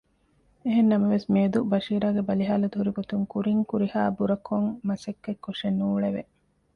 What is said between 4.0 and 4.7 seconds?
ބުރަކޮން